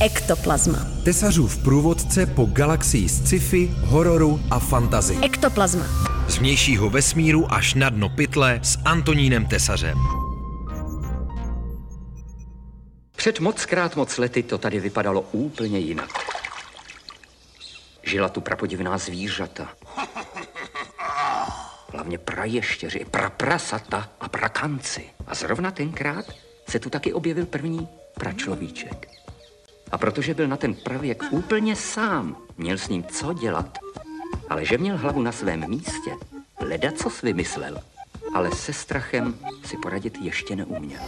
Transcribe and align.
Ektoplazma. 0.00 0.78
Tesařův 1.04 1.58
průvodce 1.58 2.26
po 2.26 2.44
galaxii 2.44 3.08
sci-fi, 3.08 3.70
hororu 3.80 4.40
a 4.50 4.58
fantazy. 4.58 5.18
Ektoplazma. 5.22 5.84
Z 6.28 6.38
vnějšího 6.38 6.90
vesmíru 6.90 7.52
až 7.52 7.74
na 7.74 7.90
dno 7.90 8.08
pytle 8.08 8.60
s 8.62 8.78
Antonínem 8.84 9.46
Tesařem. 9.46 9.98
Před 13.16 13.40
moc 13.40 13.66
krát 13.66 13.96
moc 13.96 14.18
lety 14.18 14.42
to 14.42 14.58
tady 14.58 14.80
vypadalo 14.80 15.20
úplně 15.20 15.78
jinak. 15.78 16.10
Žila 18.02 18.28
tu 18.28 18.40
prapodivná 18.40 18.98
zvířata. 18.98 19.68
Hlavně 21.92 22.18
praještěři, 22.18 23.06
praprasata 23.10 24.08
a 24.20 24.28
prakanci. 24.28 25.04
A 25.26 25.34
zrovna 25.34 25.70
tenkrát 25.70 26.24
se 26.68 26.78
tu 26.78 26.90
taky 26.90 27.12
objevil 27.12 27.46
první 27.46 27.88
pračlovíček. 28.14 29.23
A 29.94 29.98
protože 29.98 30.34
byl 30.34 30.48
na 30.48 30.56
ten 30.56 30.74
pravěk 30.74 31.22
úplně 31.30 31.76
sám, 31.76 32.36
měl 32.58 32.78
s 32.78 32.88
ním 32.88 33.04
co 33.04 33.32
dělat. 33.32 33.78
Ale 34.48 34.64
že 34.64 34.78
měl 34.78 34.96
hlavu 34.96 35.22
na 35.22 35.32
svém 35.32 35.68
místě, 35.68 36.10
leda 36.60 36.92
co 36.92 37.10
vymyslel. 37.22 37.78
Ale 38.34 38.50
se 38.50 38.72
strachem 38.72 39.34
si 39.64 39.76
poradit 39.76 40.18
ještě 40.20 40.56
neuměl. 40.56 41.00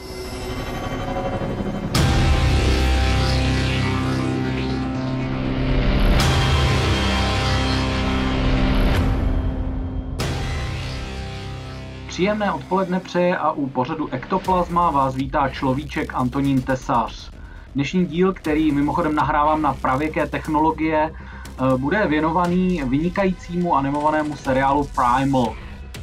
Příjemné 12.08 12.52
odpoledne 12.52 13.00
přeje 13.00 13.36
a 13.36 13.52
u 13.52 13.66
pořadu 13.66 14.08
Ektoplazma 14.12 14.90
vás 14.90 15.14
vítá 15.14 15.48
človíček 15.48 16.14
Antonín 16.14 16.62
Tesař. 16.62 17.35
Dnešní 17.76 18.06
díl, 18.06 18.32
který 18.32 18.72
mimochodem 18.72 19.14
nahrávám 19.14 19.62
na 19.62 19.74
pravěké 19.74 20.26
technologie, 20.26 21.12
eh, 21.12 21.76
bude 21.76 22.06
věnovaný 22.06 22.82
vynikajícímu 22.88 23.76
animovanému 23.76 24.36
seriálu 24.36 24.88
Primal. 24.94 25.54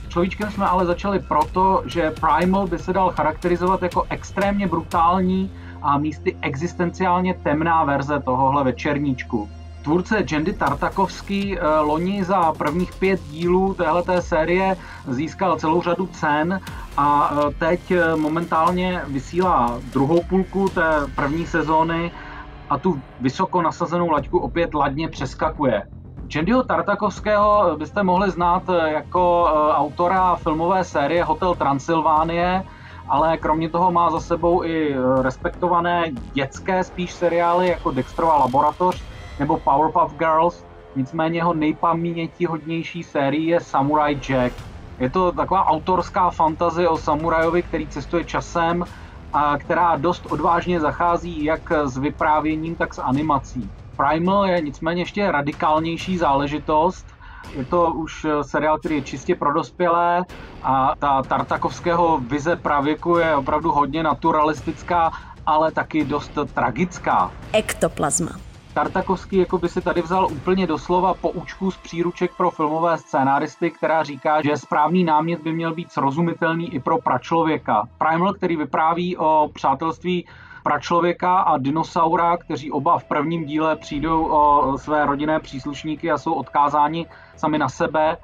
Človíčkem 0.08 0.52
jsme 0.52 0.66
ale 0.66 0.86
začali 0.86 1.20
proto, 1.20 1.84
že 1.86 2.12
Primal 2.12 2.68
by 2.68 2.80
se 2.80 2.94
dal 2.94 3.12
charakterizovat 3.12 3.82
jako 3.82 4.06
extrémně 4.10 4.68
brutální 4.68 5.52
a 5.82 5.98
místy 5.98 6.38
existenciálně 6.42 7.34
temná 7.34 7.84
verze 7.84 8.22
tohohle 8.26 8.64
večerníčku. 8.64 9.50
Tvůrce 9.84 10.24
Jendy 10.32 10.54
Tartakovský 10.54 11.60
eh, 11.60 11.80
loni 11.80 12.24
za 12.24 12.54
prvních 12.54 12.96
pět 12.96 13.22
dílů 13.30 13.74
téhleté 13.74 14.22
série 14.22 14.78
získal 15.08 15.58
celou 15.60 15.82
řadu 15.82 16.08
cen 16.08 16.60
a 16.98 17.32
eh, 17.32 17.54
teď 17.60 17.92
eh, 17.92 18.16
momentálně 18.16 19.02
vysílá 19.08 19.80
druhou 19.94 20.24
půlku 20.30 20.70
té 20.70 20.92
první 21.16 21.46
sezóny 21.46 22.12
a 22.70 22.78
tu 22.78 23.02
vysoko 23.20 23.62
nasazenou 23.62 24.10
laťku 24.10 24.40
opět 24.40 24.74
ladně 24.74 25.10
přeskakuje. 25.10 25.84
Jendyho 26.36 26.64
Tartakovského 26.64 27.76
byste 27.78 28.04
mohli 28.04 28.32
znát 28.32 28.64
jako 28.86 29.44
autora 29.74 30.36
filmové 30.36 30.84
série 30.84 31.24
Hotel 31.24 31.56
Transylvánie, 31.56 32.64
ale 33.08 33.38
kromě 33.38 33.70
toho 33.70 33.92
má 33.92 34.10
za 34.12 34.20
sebou 34.20 34.64
i 34.64 34.96
respektované 35.22 36.12
dětské 36.34 36.84
spíš 36.84 37.14
seriály 37.14 37.68
jako 37.68 37.92
Dextrova 37.92 38.38
laboratoř 38.38 39.13
nebo 39.40 39.58
Powerpuff 39.58 40.18
Girls, 40.18 40.66
nicméně 40.96 41.40
jeho 41.40 41.54
nejpamětihodnější 41.54 43.04
série 43.04 43.50
je 43.50 43.60
Samurai 43.60 44.16
Jack. 44.16 44.54
Je 45.00 45.10
to 45.10 45.32
taková 45.32 45.66
autorská 45.66 46.30
fantazie 46.30 46.90
o 46.90 46.98
samurajovi, 46.98 47.62
který 47.64 47.88
cestuje 47.88 48.24
časem 48.24 48.86
a 49.34 49.58
která 49.58 49.96
dost 49.96 50.26
odvážně 50.30 50.80
zachází 50.80 51.44
jak 51.44 51.72
s 51.86 51.98
vyprávěním, 51.98 52.76
tak 52.76 52.94
s 52.94 53.02
animací. 53.02 53.70
Primal 53.98 54.46
je 54.46 54.62
nicméně 54.62 55.02
ještě 55.02 55.32
radikálnější 55.32 56.18
záležitost. 56.18 57.06
Je 57.56 57.66
to 57.66 57.92
už 57.92 58.26
seriál, 58.42 58.80
který 58.80 58.96
je 58.96 59.02
čistě 59.02 59.36
pro 59.36 59.54
dospělé 59.54 60.24
a 60.64 60.94
ta 61.00 61.22
Tartakovského 61.22 62.18
vize 62.18 62.56
pravěku 62.56 63.18
je 63.18 63.36
opravdu 63.36 63.72
hodně 63.72 64.04
naturalistická, 64.04 65.12
ale 65.46 65.72
taky 65.72 66.06
dost 66.06 66.32
tragická. 66.54 67.32
Ektoplazma. 67.54 68.32
Tartakovský 68.74 69.38
jako 69.38 69.58
by 69.58 69.70
si 69.70 69.82
tady 69.82 70.02
vzal 70.02 70.28
úplně 70.32 70.68
doslova 70.68 71.14
poučku 71.14 71.72
z 71.72 71.78
příruček 71.78 72.32
pro 72.38 72.52
filmové 72.52 72.98
scénáristy, 72.98 73.72
která 73.72 74.04
říká, 74.04 74.42
že 74.42 74.58
správný 74.58 75.04
námět 75.04 75.42
by 75.42 75.54
měl 75.54 75.74
být 75.74 75.92
srozumitelný 75.92 76.74
i 76.74 76.80
pro 76.80 76.98
pračlověka. 76.98 77.84
Primal, 77.98 78.34
který 78.34 78.56
vypráví 78.56 79.18
o 79.18 79.50
přátelství 79.54 80.28
pračlověka 80.64 81.40
a 81.40 81.58
dinosaura, 81.58 82.38
kteří 82.38 82.72
oba 82.72 83.00
v 83.00 83.04
prvním 83.04 83.46
díle 83.46 83.76
přijdou 83.76 84.26
o 84.32 84.78
své 84.78 85.06
rodinné 85.06 85.40
příslušníky 85.40 86.12
a 86.12 86.18
jsou 86.18 86.34
odkázáni 86.34 87.06
sami 87.38 87.58
na 87.58 87.70
sebe, 87.70 88.18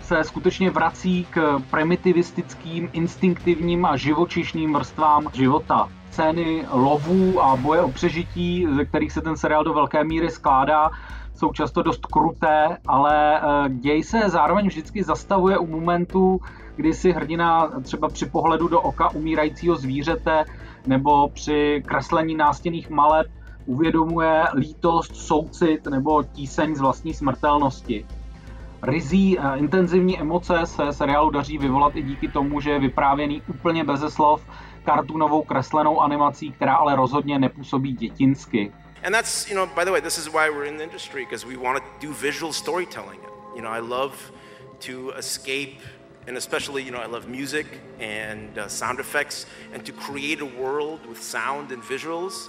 se 0.00 0.24
skutečně 0.24 0.70
vrací 0.70 1.26
k 1.30 1.58
primitivistickým, 1.70 2.88
instinktivním 2.92 3.84
a 3.84 3.96
živočišným 3.96 4.74
vrstvám 4.74 5.28
života 5.34 5.88
scény 6.12 6.66
lovů 6.72 7.42
a 7.42 7.56
boje 7.56 7.80
o 7.80 7.88
přežití, 7.88 8.66
ze 8.76 8.84
kterých 8.84 9.12
se 9.12 9.20
ten 9.20 9.36
seriál 9.36 9.64
do 9.64 9.72
velké 9.72 10.04
míry 10.04 10.30
skládá, 10.30 10.90
jsou 11.34 11.52
často 11.52 11.82
dost 11.82 12.06
kruté, 12.06 12.78
ale 12.86 13.40
eh, 13.40 13.68
děj 13.68 14.02
se 14.02 14.20
zároveň 14.26 14.66
vždycky 14.66 15.02
zastavuje 15.02 15.58
u 15.58 15.66
momentů, 15.66 16.40
kdy 16.76 16.94
si 16.94 17.12
hrdina 17.12 17.70
třeba 17.82 18.08
při 18.08 18.26
pohledu 18.26 18.68
do 18.68 18.80
oka 18.80 19.10
umírajícího 19.10 19.76
zvířete 19.76 20.44
nebo 20.86 21.28
při 21.28 21.82
kreslení 21.86 22.34
nástěnných 22.34 22.90
maleb 22.90 23.26
uvědomuje 23.66 24.44
lítost, 24.54 25.16
soucit 25.16 25.86
nebo 25.86 26.22
tíseň 26.22 26.74
z 26.74 26.80
vlastní 26.80 27.14
smrtelnosti. 27.14 28.06
Rizí 28.82 29.38
eh, 29.38 29.42
intenzivní 29.56 30.20
emoce 30.20 30.60
se 30.64 30.92
seriálu 30.92 31.30
daří 31.30 31.58
vyvolat 31.58 31.96
i 31.96 32.02
díky 32.02 32.28
tomu, 32.28 32.60
že 32.60 32.70
je 32.70 32.78
vyprávěný 32.78 33.42
úplně 33.48 33.84
beze 33.84 34.10
slov 34.10 34.44
kartunovou 34.84 35.42
kreslenou 35.42 36.00
animací, 36.00 36.52
která 36.52 36.74
ale 36.74 36.96
rozhodně 36.96 37.38
nepůsobí 37.38 37.92
dětinsky. 37.92 38.72
And 39.04 39.12
that's, 39.12 39.48
you 39.48 39.54
know, 39.54 39.66
by 39.66 39.84
the 39.84 39.90
way, 39.90 40.00
this 40.00 40.18
is 40.18 40.28
why 40.28 40.48
we're 40.50 40.68
in 40.68 40.76
the 40.76 40.84
industry, 40.84 41.24
because 41.24 41.44
we 41.46 41.56
want 41.56 41.78
to 41.78 42.06
do 42.06 42.12
visual 42.12 42.52
storytelling. 42.52 43.20
You 43.56 43.62
know, 43.62 43.70
I 43.70 43.80
love 43.80 44.12
to 44.86 45.10
escape, 45.18 45.80
and 46.28 46.36
especially, 46.36 46.82
you 46.82 46.92
know, 46.92 47.00
I 47.00 47.06
love 47.06 47.28
music 47.28 47.66
and 48.00 48.56
uh, 48.56 48.68
sound 48.68 49.00
effects, 49.00 49.46
and 49.74 49.84
to 49.84 49.92
create 49.92 50.40
a 50.40 50.46
world 50.46 51.00
with 51.08 51.20
sound 51.20 51.72
and 51.72 51.82
visuals 51.82 52.48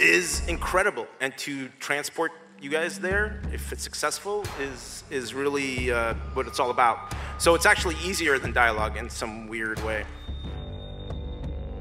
is 0.00 0.42
incredible. 0.48 1.06
And 1.20 1.32
to 1.38 1.68
transport 1.78 2.32
you 2.60 2.70
guys 2.70 2.98
there, 2.98 3.40
if 3.52 3.72
it's 3.72 3.84
successful, 3.84 4.44
is 4.60 5.04
is 5.10 5.32
really 5.32 5.92
uh, 5.92 6.14
what 6.34 6.48
it's 6.48 6.58
all 6.58 6.70
about. 6.70 7.14
So 7.38 7.54
it's 7.54 7.66
actually 7.66 7.96
easier 8.04 8.38
than 8.38 8.52
dialogue 8.52 8.96
in 8.96 9.08
some 9.08 9.46
weird 9.48 9.78
way. 9.84 10.04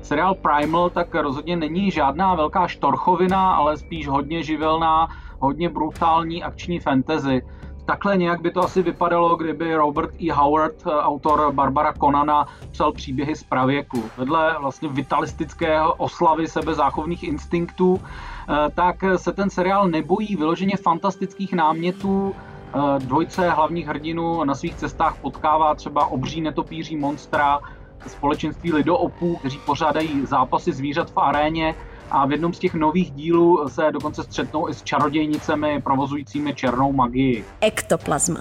Seriál 0.08 0.36
Primal 0.36 0.90
tak 0.90 1.16
rozhodně 1.16 1.56
není 1.56 1.92
žádná 1.92 2.36
velká 2.36 2.68
štorchovina, 2.68 3.52
ale 3.52 3.78
spíš 3.78 4.08
hodně 4.08 4.44
živelná, 4.44 5.08
hodně 5.40 5.70
brutální 5.70 6.44
akční 6.44 6.80
fantasy. 6.80 7.42
Takhle 7.86 8.18
nějak 8.18 8.42
by 8.42 8.52
to 8.52 8.64
asi 8.64 8.82
vypadalo, 8.82 9.36
kdyby 9.36 9.76
Robert 9.76 10.22
E. 10.22 10.32
Howard, 10.32 10.76
autor 10.86 11.52
Barbara 11.54 11.94
Conana, 11.94 12.48
psal 12.72 12.92
příběhy 12.92 13.36
z 13.36 13.44
pravěku. 13.44 14.04
Vedle 14.18 14.56
vlastně 14.60 14.90
vitalistického 14.90 15.94
oslavy 15.94 16.48
sebezáchovných 16.48 17.24
instinktů, 17.24 18.00
eh, 18.00 18.72
tak 18.76 18.96
se 19.16 19.32
ten 19.34 19.50
seriál 19.50 19.88
nebojí 19.88 20.36
vyloženě 20.36 20.78
fantastických 20.84 21.54
námětů, 21.54 22.36
eh, 22.36 23.00
dvojce 23.00 23.50
hlavních 23.50 23.88
hrdinů 23.88 24.44
na 24.44 24.56
svých 24.56 24.76
cestách 24.76 25.20
potkává 25.22 25.76
třeba 25.76 26.06
obří 26.06 26.42
netopíří 26.42 26.96
monstra, 26.98 27.60
společenství 28.08 28.74
lidoopů, 28.74 29.36
kteří 29.36 29.60
pořádají 29.66 30.26
zápasy 30.26 30.72
zvířat 30.72 31.12
v 31.12 31.18
aréně 31.18 31.76
a 32.12 32.26
v 32.26 32.32
jednom 32.32 32.54
z 32.54 32.60
těch 32.60 32.74
nových 32.74 33.12
dílů 33.12 33.70
se 33.70 33.92
dokonce 33.92 34.24
střetnou 34.24 34.70
i 34.70 34.74
s 34.74 34.84
čarodějnicemi 34.84 35.82
provozujícími 35.82 36.56
černou 36.56 36.92
magii. 36.92 37.46
Ektoplazma. 37.62 38.40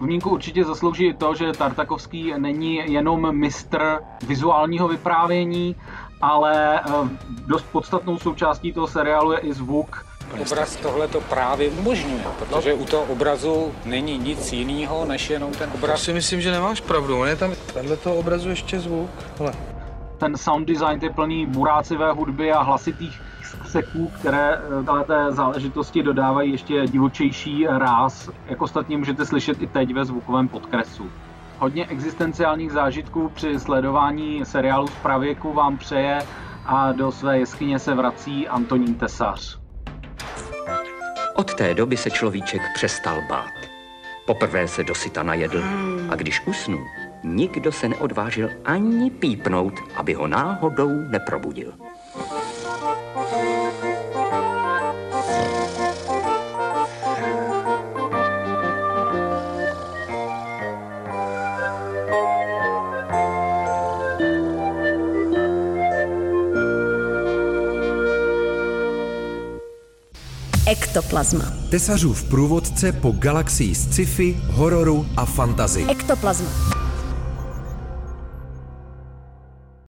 Zmínku 0.00 0.30
určitě 0.30 0.64
zaslouží 0.64 1.14
to, 1.14 1.34
že 1.34 1.52
Tartakovský 1.52 2.34
není 2.38 2.74
jenom 2.74 3.36
mistr 3.36 3.98
vizuálního 4.26 4.88
vyprávění, 4.88 5.76
ale 6.20 6.80
eh, 6.80 6.90
dost 7.46 7.66
podstatnou 7.72 8.18
součástí 8.18 8.72
toho 8.72 8.86
seriálu 8.86 9.32
je 9.32 9.38
i 9.38 9.52
zvuk, 9.52 10.06
Obraz 10.40 10.76
tohle 10.76 11.08
to 11.08 11.20
právě 11.20 11.68
umožňuje, 11.68 12.24
protože 12.38 12.74
u 12.74 12.84
toho 12.84 13.02
obrazu 13.02 13.72
není 13.84 14.18
nic 14.18 14.52
jiného, 14.52 15.04
než 15.04 15.30
jenom 15.30 15.52
ten 15.52 15.70
obraz. 15.74 15.90
Já 15.90 16.04
si 16.04 16.12
myslím, 16.12 16.40
že 16.40 16.50
nemáš 16.50 16.80
pravdu, 16.80 17.20
on 17.20 17.28
je 17.28 17.36
tam 17.36 17.52
vedle 17.74 17.96
toho 17.96 18.16
obrazu 18.16 18.48
ještě 18.48 18.80
zvuk. 18.80 19.10
Hele. 19.38 19.52
Ten 20.18 20.36
sound 20.36 20.68
design 20.68 20.98
je 21.02 21.10
plný 21.10 21.46
burácivé 21.46 22.12
hudby 22.12 22.52
a 22.52 22.62
hlasitých 22.62 23.20
seků, 23.66 24.12
které 24.20 24.58
eh, 25.00 25.04
té 25.04 25.32
záležitosti 25.32 26.02
dodávají 26.02 26.52
ještě 26.52 26.86
divočejší 26.86 27.66
ráz, 27.66 28.30
jak 28.46 28.62
ostatně 28.62 28.98
můžete 28.98 29.26
slyšet 29.26 29.62
i 29.62 29.66
teď 29.66 29.94
ve 29.94 30.04
zvukovém 30.04 30.48
podkresu. 30.48 31.10
Hodně 31.58 31.86
existenciálních 31.86 32.72
zážitků 32.72 33.28
při 33.34 33.60
sledování 33.60 34.44
seriálu 34.44 34.86
z 34.86 34.94
pravěku 35.02 35.52
vám 35.52 35.78
přeje 35.78 36.18
a 36.66 36.92
do 36.92 37.12
své 37.12 37.38
jeskyně 37.38 37.78
se 37.78 37.94
vrací 37.94 38.48
Antonín 38.48 38.94
Tesař. 38.94 39.63
Od 41.36 41.54
té 41.54 41.74
doby 41.74 41.96
se 41.96 42.10
človíček 42.10 42.62
přestal 42.74 43.22
bát. 43.28 43.52
Poprvé 44.26 44.68
se 44.68 44.84
dosyta 44.84 45.22
najedl 45.22 45.62
a 46.08 46.14
když 46.16 46.46
usnul, 46.46 46.86
nikdo 47.24 47.72
se 47.72 47.88
neodvážil 47.88 48.50
ani 48.64 49.10
pípnout, 49.10 49.74
aby 49.96 50.14
ho 50.14 50.26
náhodou 50.26 50.88
neprobudil. 50.88 51.72
Ektoplazma. 70.66 71.44
Tesařův 71.68 72.24
průvodce 72.24 72.92
po 72.92 73.10
galaxii 73.10 73.74
sci-fi, 73.74 74.36
hororu 74.50 75.06
a 75.16 75.24
fantazy. 75.24 75.86
Ektoplazma. 75.88 76.83